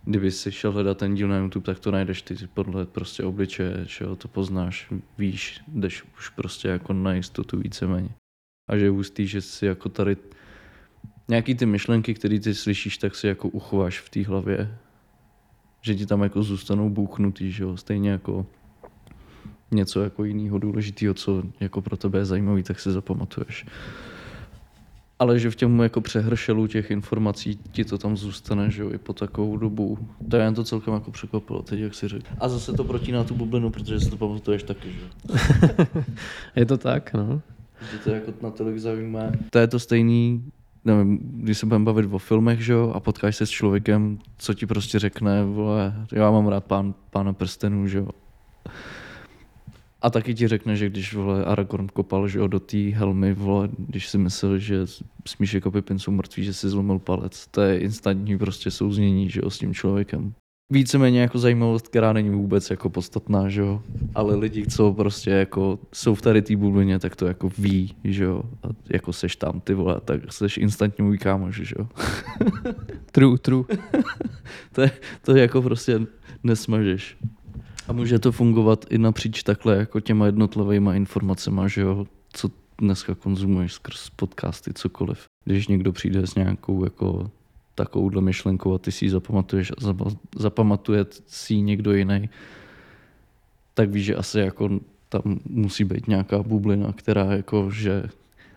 [0.05, 3.85] Kdyby si šel hledat ten díl na YouTube, tak to najdeš ty podle prostě obličeje,
[3.87, 8.09] že jo, to poznáš, víš, jdeš už prostě jako na jistotu víceméně.
[8.71, 10.17] A že je hustý, že si jako tady
[11.29, 14.79] nějaký ty myšlenky, které ty slyšíš, tak si jako uchováš v té hlavě.
[15.81, 18.47] Že ti tam jako zůstanou bouchnutý, že jo, stejně jako
[19.71, 23.67] něco jako jiného důležitého, co jako pro tebe je zajímavý, tak si zapamatuješ.
[25.19, 28.99] ale že v těm jako přehršelu těch informací ti to tam zůstane, že jo, i
[28.99, 29.99] po takovou dobu.
[30.31, 32.27] To je jen to celkem jako překvapilo, teď jak si řekl.
[32.39, 35.09] A zase to protíná tu bublinu, protože si to pamatuješ taky, že jo.
[36.57, 37.43] Je to tak, no.
[37.93, 39.21] Že to jako na tolik zajímá.
[39.51, 40.45] To je to stejný,
[40.85, 44.55] nevím, když se budeme bavit o filmech, že jo, a potkáš se s člověkem, co
[44.55, 48.09] ti prostě řekne, vole, já mám rád pán, pána prstenů, že jo.
[50.03, 53.69] A taky ti řekne, že když vole Aragorn kopal že jo, do té helmy, vole,
[53.79, 54.87] když si myslel, že
[55.27, 57.47] smíš jako Pippin jsou mrtví, že si zlomil palec.
[57.47, 60.35] To je instantní prostě souznění že jo, s tím člověkem.
[60.73, 63.83] Víceméně jako zajímavost, která není vůbec jako podstatná, že jo.
[64.15, 68.25] Ale lidi, co prostě jako jsou v tady té bublině, tak to jako ví, že
[68.25, 68.43] jo.
[68.63, 71.89] A jako seš tam, ty vole, tak seš instantně můj kámoš, že jo.
[73.13, 73.65] True, true.
[74.73, 74.91] to, je,
[75.23, 76.01] to je jako prostě
[76.43, 77.17] nesmažeš.
[77.89, 83.15] A může to fungovat i napříč takhle jako těma jednotlivými informacemi, že jo, co dneska
[83.15, 85.25] konzumuješ skrz podcasty, cokoliv.
[85.45, 87.31] Když někdo přijde s nějakou jako
[87.75, 89.75] takovouhle myšlenkou a ty si ji zapamatuješ a
[90.39, 92.29] zapamatuje si ji někdo jiný,
[93.75, 98.03] tak víš, že asi jako tam musí být nějaká bublina, která jako, že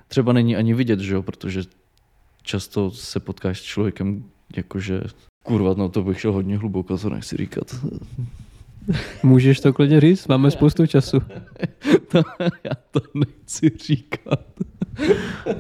[0.07, 1.63] třeba není ani vidět, že jo, protože
[2.41, 4.23] často se potkáš s člověkem,
[4.55, 5.01] jakože
[5.43, 7.75] kurva, no to bych šel hodně hluboko, to nechci říkat.
[9.23, 11.19] Můžeš to klidně říct, máme spoustu času.
[12.07, 12.17] to,
[12.63, 14.45] já to nechci říkat.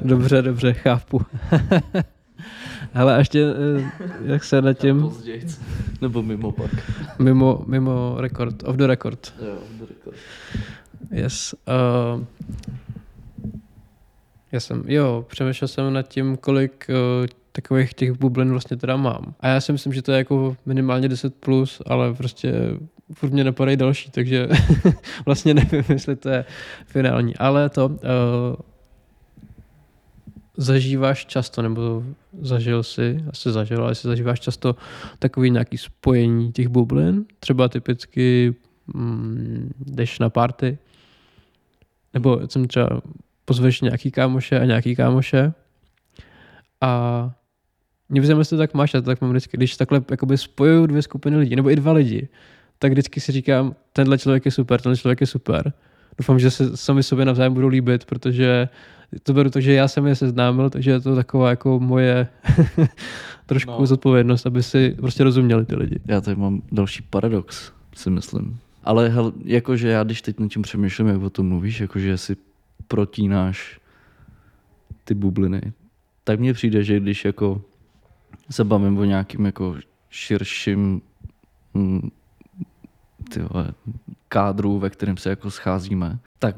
[0.01, 1.21] dobře, dobře, chápu.
[2.93, 3.45] Ale ještě,
[3.77, 3.91] eh,
[4.25, 5.11] jak se na tím...
[6.01, 6.71] Nebo mimo pak.
[7.19, 9.33] Mimo, mimo rekord, off the record.
[9.45, 10.17] Jo, off the record.
[11.11, 11.55] Yes.
[11.67, 12.23] Uh,
[14.51, 19.33] já jsem, jo, přemýšlel jsem nad tím, kolik uh, takových těch bublin vlastně teda mám.
[19.39, 22.53] A já si myslím, že to je jako minimálně 10 plus, ale prostě
[23.13, 24.47] furt mě napadají další, takže
[25.25, 26.45] vlastně nevím, jestli to je
[26.85, 27.37] finální.
[27.37, 27.97] Ale to uh,
[30.57, 32.03] zažíváš často, nebo
[32.41, 34.75] zažil si, asi zažil, ale si zažíváš často
[35.19, 38.55] takový nějaký spojení těch bublin, třeba typicky
[38.93, 40.77] mm, jdeš na party,
[42.13, 43.01] nebo jsem třeba
[43.45, 45.53] pozveš nějaký kámoše a nějaký kámoše?
[46.81, 47.31] A
[48.09, 51.37] mě jestli to tak máš, a tak mám vždycky, když takhle jakoby spojuju dvě skupiny
[51.37, 52.27] lidí, nebo i dva lidi,
[52.81, 55.73] tak vždycky si říkám, tenhle člověk je super, tenhle člověk je super.
[56.17, 58.69] Doufám, že se sami sobě navzájem budou líbit, protože
[59.23, 62.27] to beru tak, že já jsem je seznámil, takže je to taková jako moje
[63.45, 63.85] trošku no.
[63.85, 65.99] zodpovědnost, aby si prostě rozuměli ty lidi.
[66.05, 68.59] Já tady mám další paradox, si myslím.
[68.83, 72.37] Ale hel, jakože já, když teď nad tím přemýšlím, jak o tom mluvíš, jakože si
[72.87, 73.79] protínáš
[75.03, 75.61] ty bubliny,
[76.23, 77.61] tak mně přijde, že když jako
[78.49, 79.75] se bavím o nějakým jako
[80.09, 81.01] širším
[81.75, 82.09] hm,
[83.33, 83.67] tyhle,
[84.27, 86.55] kádru, ve kterém se jako scházíme, tak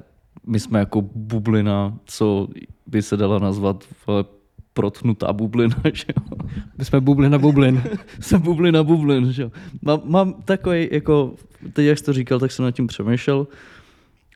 [0.47, 2.47] my jsme jako bublina, co
[2.87, 4.25] by se dala nazvat vole,
[4.73, 6.37] protnutá bublina, že jo.
[6.77, 7.83] My jsme bublina bublin.
[8.19, 9.51] jsem bublina bublin, že jo.
[9.81, 11.33] Mám, mám takový, jako,
[11.73, 13.47] teď jak jsi to říkal, tak jsem nad tím přemýšlel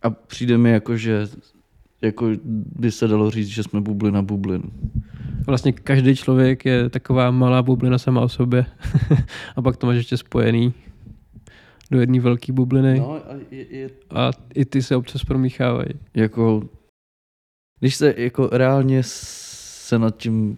[0.04, 1.28] a přijde mi jako, že
[2.02, 2.30] jako
[2.76, 4.64] by se dalo říct, že jsme bublina bublin.
[5.48, 8.66] Vlastně každý člověk je taková malá bublina sama o sobě
[9.56, 10.74] a pak to máš ještě spojený
[11.92, 13.00] do jedné velké bubliny.
[13.00, 13.22] No, a,
[13.52, 13.90] je, je...
[14.10, 15.90] a i ty se občas promíchávají.
[16.14, 16.70] Jako,
[17.80, 20.58] když se jako reálně se nad tím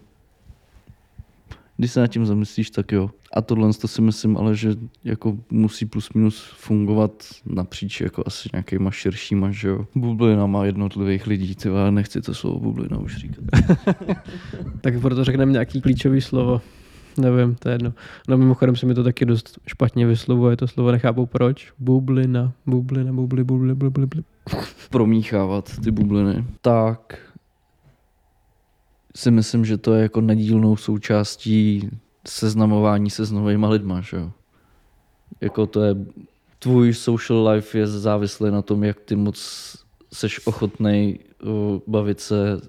[1.80, 3.10] když se nad tím zamyslíš, tak jo.
[3.34, 7.12] A tohle to si myslím, ale že jako musí plus minus fungovat
[7.46, 9.86] napříč jako asi nějakýma širšíma, že jo.
[9.94, 13.44] Bublinama jednotlivých lidí, ty nechci to slovo bublina už říkat.
[14.80, 16.60] tak proto řekneme nějaký klíčový slovo.
[17.20, 17.92] Nevím, to je jedno.
[18.28, 21.72] No mimochodem se mi to taky dost špatně vyslovuje, to slovo nechápu proč.
[21.78, 24.22] Bublina, bublina, bubli, bubli, bubli, bubli.
[24.90, 26.44] Promíchávat ty bubliny.
[26.60, 27.18] Tak
[29.16, 31.90] si myslím, že to je jako nedílnou součástí
[32.28, 34.32] seznamování se s novými lidma, že jo.
[35.40, 35.96] Jako to je,
[36.58, 39.38] tvůj social life je závislý na tom, jak ty moc
[40.12, 41.18] seš ochotný
[41.86, 42.60] bavit se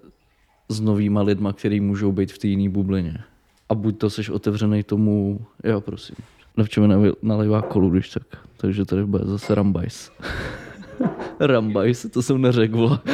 [0.70, 3.24] s novýma lidma, který můžou být v té jiné bublině
[3.72, 6.16] a buď to jsi otevřený tomu, jo prosím,
[6.58, 8.24] nevčeme nalejvá kolu, když tak,
[8.58, 10.12] takže tady bude zase Rambajs.
[11.40, 13.00] Rambajs, to jsem neřekl, vole.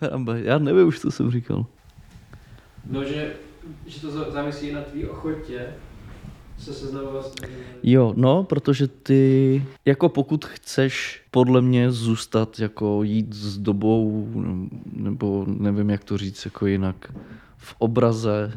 [0.00, 1.66] Rambajs, já nevím už, co jsem říkal.
[2.90, 3.32] No, že,
[3.86, 5.66] že to závisí na tvý ochotě
[6.58, 7.34] se seznamovat
[7.88, 14.28] Jo, no, protože ty, jako pokud chceš podle mě zůstat, jako jít s dobou,
[14.92, 17.12] nebo nevím, jak to říct, jako jinak,
[17.56, 18.52] v obraze,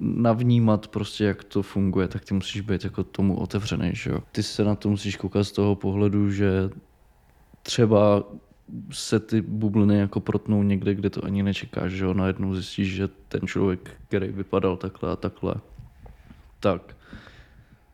[0.00, 4.18] navnímat prostě, jak to funguje, tak ty musíš být jako tomu otevřený, že jo.
[4.32, 6.70] Ty se na to musíš koukat z toho pohledu, že
[7.62, 8.24] třeba
[8.92, 13.08] se ty bubliny jako protnou někde, kde to ani nečekáš, že jo, najednou zjistíš, že
[13.28, 15.54] ten člověk, který vypadal takhle a takhle,
[16.60, 16.96] tak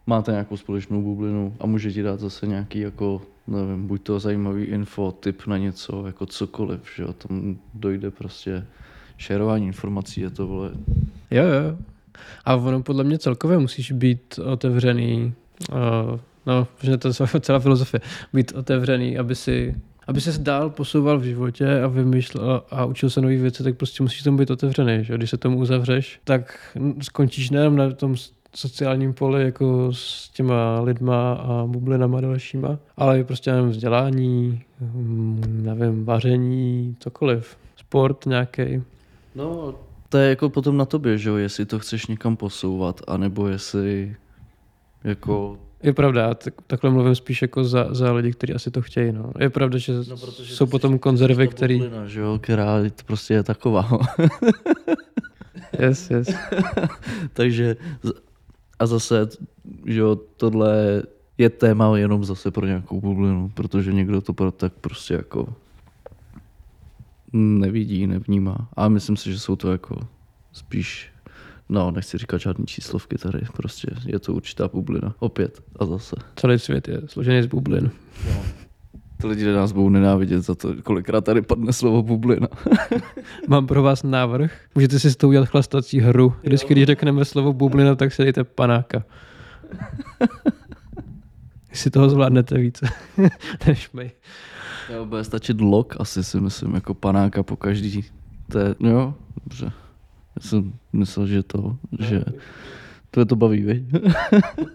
[0.07, 4.65] máte nějakou společnou bublinu a může ti dát zase nějaký jako, nevím, buď to zajímavý
[4.65, 8.67] info, tip na něco, jako cokoliv, že jo, tam dojde prostě
[9.17, 10.71] šerování informací, je to vole,
[11.31, 11.79] Jo, jo.
[12.45, 15.33] A ono podle mě celkově musíš být otevřený,
[15.73, 18.01] uh, no, že to je celá filozofie,
[18.33, 19.75] být otevřený, aby si
[20.07, 24.03] aby se dál posouval v životě a vymýšlel a učil se nové věci, tak prostě
[24.03, 25.05] musíš tomu být otevřený.
[25.05, 25.15] Že?
[25.15, 28.17] Když se tomu uzavřeš, tak skončíš nejen na tom
[28.57, 35.63] sociálním poli jako s těma lidma a bublinama dalšíma, ale i prostě jenom vzdělání, hm,
[35.65, 37.57] nevím, vaření, cokoliv.
[37.77, 38.83] Sport nějaký.
[39.35, 39.75] No,
[40.09, 44.17] to je jako potom na tobě, že jo, jestli to chceš někam posouvat, anebo jestli
[45.05, 45.59] jako...
[45.83, 49.13] Je pravda, tak, takhle mluvím spíš jako za, za lidi, kteří asi to chtějí.
[49.13, 49.33] No.
[49.39, 51.79] Je pravda, že no, jsou potom konzervy, které...
[52.07, 53.89] Že jo, která prostě je taková.
[55.79, 56.29] yes, yes.
[57.33, 57.77] Takže
[58.83, 59.29] a zase,
[59.87, 61.03] že jo, tohle
[61.39, 65.55] je téma jenom zase pro nějakou bublinu, protože někdo to pro tak prostě jako
[67.33, 68.69] nevidí, nevnímá.
[68.77, 69.97] A myslím si, že jsou to jako
[70.53, 71.11] spíš,
[71.69, 75.15] no nechci říkat žádný číslovky tady, prostě je to určitá bublina.
[75.19, 76.17] Opět a zase.
[76.37, 77.91] Celý svět je složený z bublin.
[78.29, 78.62] No.
[79.23, 82.49] Ty lidi nás budou nenávidět za to, kolikrát tady padne slovo bublina.
[83.49, 84.53] Mám pro vás návrh.
[84.75, 86.35] Můžete si s tou udělat chlastací hru.
[86.43, 89.05] Vždycky, když řekneme slovo bublina, tak si dejte panáka.
[91.71, 92.87] Jestli toho zvládnete více
[93.67, 94.13] než my.
[94.89, 98.05] Já bude stačit log, asi si myslím, jako panáka po každý.
[98.49, 99.73] To je, jo, dobře.
[100.37, 102.25] Já jsem myslel, že to, že
[103.11, 103.87] to je to baví, vej?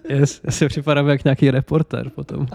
[0.09, 2.47] yes, já si připadám jak nějaký reporter potom.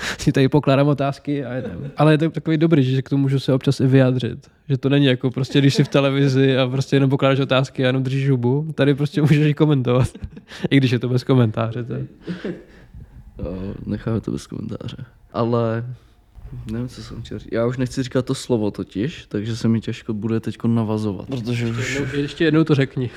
[0.18, 1.90] si tady pokládám otázky a jedem.
[1.96, 4.50] Ale je to takový dobrý, že k tomu můžu se občas i vyjádřit.
[4.68, 7.86] Že to není jako prostě, když jsi v televizi a prostě jenom pokládáš otázky a
[7.86, 8.66] jenom držíš hubu.
[8.74, 10.08] Tady prostě můžeš i komentovat.
[10.70, 11.84] I když je to bez komentáře.
[11.84, 11.94] To.
[13.86, 14.96] necháme to bez komentáře.
[15.32, 15.84] Ale
[16.72, 17.52] Nevím, co jsem chtěl říct.
[17.52, 21.26] Já už nechci říkat to slovo totiž, takže se mi těžko bude teď navazovat.
[21.26, 21.78] Protože už...
[21.78, 23.10] Ještě jednou, ještě jednou to řekni.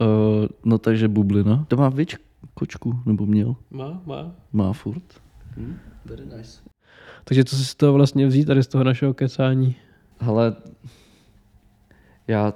[0.00, 1.64] uh, no takže bublina.
[1.68, 2.16] To má věč
[2.54, 3.56] kočku, nebo měl?
[3.70, 4.32] Má, má.
[4.52, 5.02] Má furt.
[5.56, 6.60] Hmm, very nice.
[7.24, 9.76] Takže co si z toho vlastně vzít tady z toho našeho kecání?
[10.20, 10.56] Ale
[12.26, 12.52] já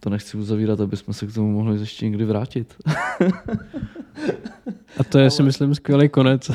[0.00, 2.76] to nechci uzavírat, aby jsme se k tomu mohli ještě někdy vrátit.
[4.98, 5.30] A to je ale...
[5.30, 6.50] si myslím skvělý konec.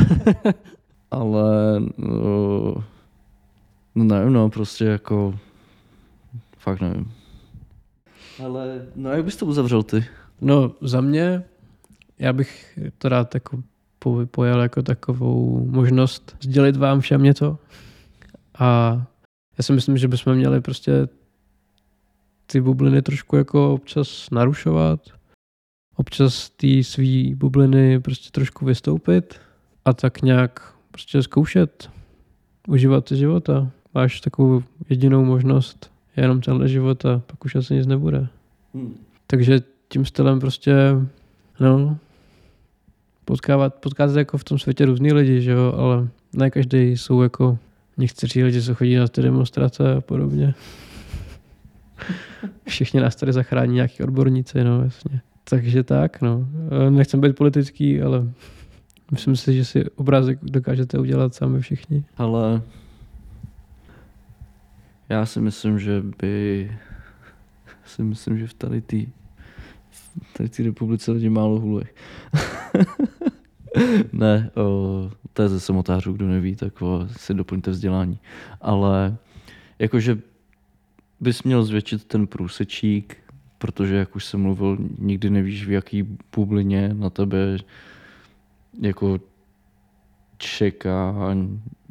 [1.12, 2.84] ale no,
[3.96, 5.40] no nevím, no prostě jako
[6.58, 7.12] fakt nevím.
[8.44, 10.06] Ale no jak bys to uzavřel ty?
[10.42, 11.44] No za mě,
[12.20, 13.64] já bych to rád jako
[14.32, 17.58] pojel jako takovou možnost sdělit vám všem něco.
[18.60, 18.94] A
[19.58, 21.08] já si myslím, že bychom měli prostě
[22.46, 25.00] ty bubliny trošku jako občas narušovat,
[25.96, 29.40] občas ty svý bubliny prostě trošku vystoupit
[29.86, 31.90] a tak nějak prostě zkoušet,
[32.68, 33.72] užívat si života.
[33.94, 38.28] Máš takovou jedinou možnost, jenom tenhle život a pak už asi nic nebude.
[38.74, 38.98] Hmm.
[39.28, 40.76] Takže tím stylem prostě,
[41.60, 41.98] no,
[43.26, 47.58] potkávat, potkávat jako v tom světě různý lidi, že jo, ale ne každý jsou jako
[47.98, 50.54] někteří lidi, co chodí na ty demonstrace a podobně.
[52.68, 55.22] Všichni nás tady zachrání nějaký odborníci, no jasně.
[55.44, 56.48] Takže tak, no.
[56.90, 58.28] Nechcem být politický, ale
[59.12, 62.06] myslím si, že si obrázek dokážete udělat sami všichni.
[62.18, 62.62] Ale
[65.10, 66.72] já si myslím, že by
[67.86, 69.08] si myslím, že v tady tý
[70.34, 71.86] tady té republice lidi málo hulej.
[74.14, 78.20] ne, o, to je ze samotářů, kdo neví, tak o, si doplňte vzdělání.
[78.62, 79.18] Ale
[79.80, 80.18] jakože
[81.20, 83.18] bys měl zvětšit ten průsečík,
[83.58, 87.58] protože, jak už jsem mluvil, nikdy nevíš, v jaký bublině na tebe
[88.82, 89.20] jako
[90.46, 91.16] čeká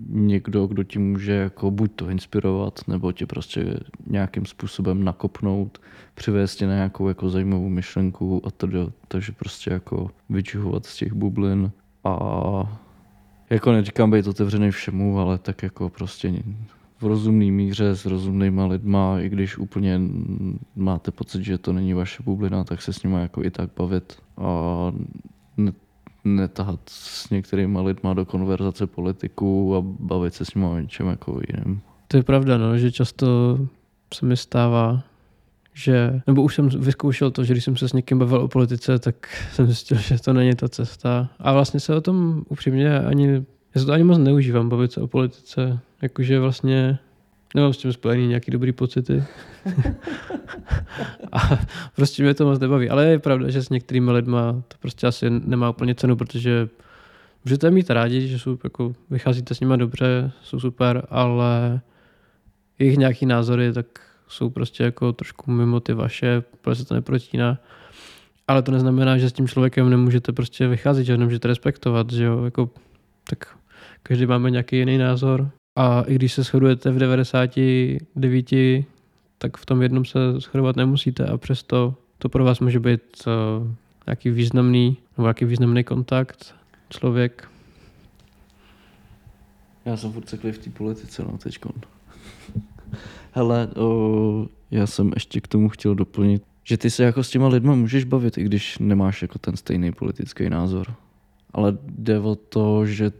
[0.08, 5.80] někdo, kdo ti může jako buď to inspirovat, nebo tě prostě nějakým způsobem nakopnout,
[6.14, 8.78] přivést tě na nějakou jako zajímavou myšlenku a tedy.
[9.08, 11.70] Takže prostě jako vyčuhovat z těch bublin
[12.04, 12.18] a
[13.50, 16.42] jako neříkám být otevřený všemu, ale tak jako prostě
[17.00, 20.00] v rozumné míře s rozumnýma lidma, i když úplně
[20.76, 24.16] máte pocit, že to není vaše bublina, tak se s nimi jako i tak bavit
[24.36, 24.92] a
[26.24, 31.40] netahat s některými lidma do konverzace politiků a bavit se s nimi o něčem jako
[31.48, 31.80] jiném.
[32.08, 33.58] To je pravda, no, že často
[34.14, 35.02] se mi stává,
[35.74, 38.98] že, nebo už jsem vyzkoušel to, že když jsem se s někým bavil o politice,
[38.98, 41.30] tak jsem zjistil, že to není ta cesta.
[41.38, 43.44] A vlastně se o tom upřímně ani
[43.74, 46.98] Já se to ani moc neužívám bavit se o politice, jakože vlastně
[47.54, 49.24] nemám s tím spojený nějaký dobrý pocity.
[51.32, 51.58] a
[51.96, 52.90] prostě mě to moc nebaví.
[52.90, 56.68] Ale je pravda, že s některými lidma to prostě asi nemá úplně cenu, protože
[57.44, 61.80] můžete mít rádi, že jsou jako, vycházíte s nimi dobře, jsou super, ale
[62.78, 63.86] jejich nějaký názory tak
[64.28, 67.58] jsou prostě jako trošku mimo ty vaše, protože se to neprotíná.
[68.48, 72.24] Ale to neznamená, že s tím člověkem nemůžete prostě vycházet, že ho nemůžete respektovat, že
[72.24, 72.70] jo, jako,
[73.30, 73.56] tak
[74.02, 75.50] každý máme nějaký jiný názor.
[75.76, 78.86] A i když se shodujete v 99,
[79.38, 83.68] tak v tom jednom se shodovat nemusíte a přesto to pro vás může být uh,
[84.06, 86.54] nějaký významný nebo nějaký významný kontakt,
[86.90, 87.48] člověk.
[89.84, 91.72] Já jsem furt ceklý v té politice, no, teďkon.
[93.32, 97.48] Hele, o, já jsem ještě k tomu chtěl doplnit, že ty se jako s těma
[97.48, 100.94] lidma můžeš bavit, i když nemáš jako ten stejný politický názor.
[101.52, 103.12] Ale jde o to, že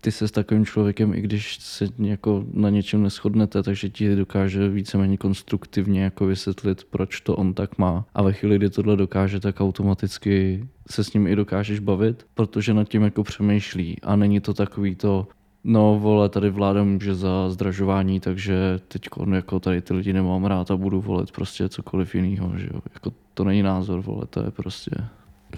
[0.00, 4.68] ty se s takovým člověkem, i když se jako na něčem neschodnete, takže ti dokáže
[4.68, 8.04] víceméně konstruktivně jako vysvětlit, proč to on tak má.
[8.14, 12.74] A ve chvíli, kdy tohle dokáže, tak automaticky se s ním i dokážeš bavit, protože
[12.74, 13.96] nad tím jako přemýšlí.
[14.02, 15.28] A není to takový to,
[15.64, 18.54] no vole, tady vláda může za zdražování, takže
[18.88, 22.80] teď jako tady ty lidi nemám rád a budu volit prostě cokoliv jiného, že jo.
[22.94, 24.90] Jako to není názor, vole, to je prostě...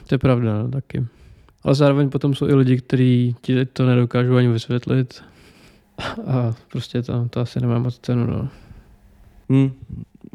[0.07, 1.07] To je pravda, no, taky.
[1.63, 5.25] Ale zároveň potom jsou i lidi, kteří ti to nedokážou ani vysvětlit.
[6.27, 8.49] A prostě to, to asi nemá moc cenu, no.
[9.51, 9.73] Hmm,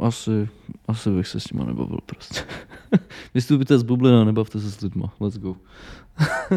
[0.02, 0.50] asi,
[0.88, 2.42] asi bych se s nima nebavil prostě.
[3.34, 5.14] Vystupíte z bublina, nebavte se s lidma.
[5.20, 5.56] Let's go.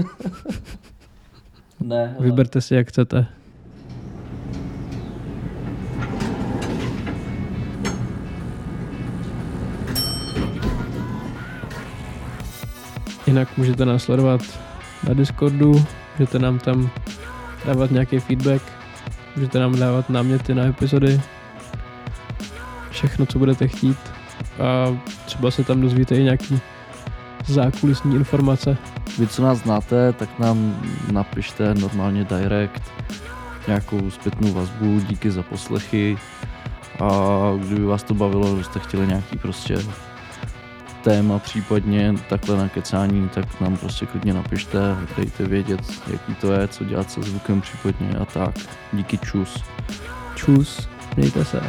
[1.81, 2.17] ne, hele.
[2.21, 3.27] Vyberte si, jak chcete.
[13.29, 14.41] Jinak můžete nás sledovat
[15.09, 15.87] na Discordu,
[16.19, 16.91] můžete nám tam
[17.67, 18.63] dávat nějaký feedback,
[19.37, 21.21] můžete nám dávat náměty na epizody,
[22.91, 23.99] všechno, co budete chtít
[24.63, 26.61] a třeba se tam dozvíte i nějaký
[27.47, 28.77] zákulisní informace.
[29.19, 30.81] Vy, co nás znáte, tak nám
[31.13, 32.93] napište normálně direct,
[33.67, 36.19] nějakou zpětnou vazbu, díky za poslechy
[37.01, 37.09] a
[37.59, 39.79] kdyby vás to bavilo, že jste chtěli nějaký prostě
[41.09, 44.79] téma případně takhle na kecání, tak nám prostě klidně napište,
[45.17, 45.81] dejte vědět,
[46.13, 48.55] jaký to je, co dělat se zvukem případně a tak.
[48.93, 49.65] Díky čus.
[50.35, 51.61] Čus, mějte se.